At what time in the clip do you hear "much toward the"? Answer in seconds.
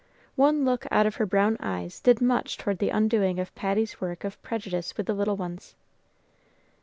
2.21-2.89